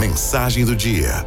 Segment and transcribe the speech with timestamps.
[0.00, 1.26] mensagem do dia.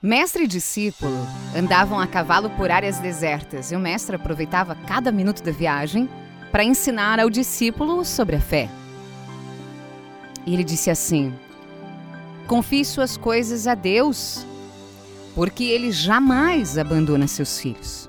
[0.00, 5.42] Mestre e discípulo andavam a cavalo por áreas desertas e o mestre aproveitava cada minuto
[5.42, 6.08] da viagem
[6.52, 8.70] para ensinar ao discípulo sobre a fé.
[10.46, 11.34] E ele disse assim:
[12.46, 14.46] Confie suas coisas a Deus,
[15.34, 18.08] porque ele jamais abandona seus filhos.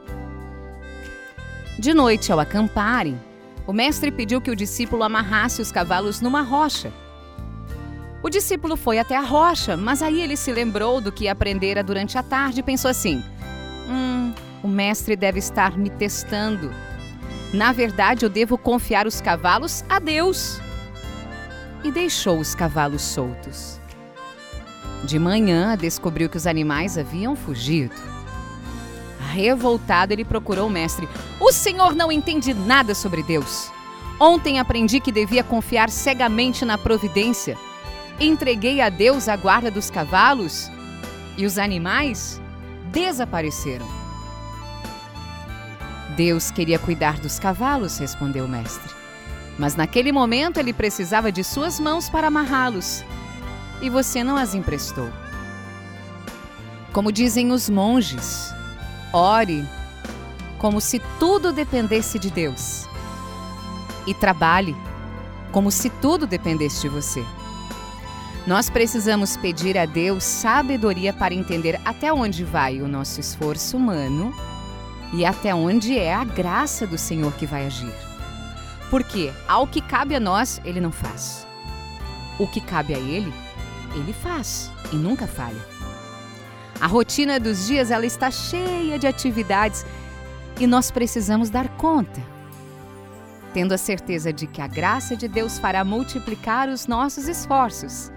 [1.80, 3.20] De noite, ao acamparem,
[3.66, 6.94] o mestre pediu que o discípulo amarrasse os cavalos numa rocha.
[8.24, 12.18] O discípulo foi até a rocha, mas aí ele se lembrou do que aprendera durante
[12.18, 13.22] a tarde e pensou assim:
[13.90, 14.34] Hum,
[14.64, 16.72] o mestre deve estar me testando.
[17.54, 20.62] Na verdade, eu devo confiar os cavalos a Deus.
[21.84, 23.78] E deixou os cavalos soltos.
[25.04, 27.94] De manhã, descobriu que os animais haviam fugido.
[29.34, 31.10] Revoltado, ele procurou o mestre.
[31.42, 33.70] O senhor não entende nada sobre Deus.
[34.18, 37.58] Ontem aprendi que devia confiar cegamente na providência.
[38.20, 40.70] Entreguei a Deus a guarda dos cavalos
[41.38, 42.42] e os animais
[42.92, 43.88] desapareceram.
[46.16, 48.94] Deus queria cuidar dos cavalos, respondeu o mestre.
[49.58, 53.04] Mas naquele momento ele precisava de suas mãos para amarrá-los.
[53.82, 55.10] E você não as emprestou.
[56.92, 58.54] Como dizem os monges,
[59.12, 59.66] ore
[60.60, 62.88] como se tudo dependesse de Deus.
[64.06, 64.76] E trabalhe
[65.52, 67.26] como se tudo dependesse de você.
[68.46, 74.36] Nós precisamos pedir a Deus sabedoria para entender até onde vai o nosso esforço humano
[75.14, 77.94] e até onde é a graça do Senhor que vai agir.
[78.90, 81.48] Porque ao que cabe a nós, Ele não faz.
[82.38, 83.34] O que cabe a Ele,
[83.96, 85.66] Ele faz e nunca falha.
[86.82, 89.86] A rotina dos dias ela está cheia de atividades
[90.60, 92.22] e nós precisamos dar conta.
[93.54, 98.12] Tendo a certeza de que a graça de Deus fará multiplicar os nossos esforços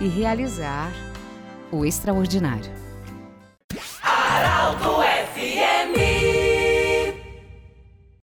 [0.00, 0.90] e realizar
[1.70, 2.72] o extraordinário.
[4.02, 5.09] Aralto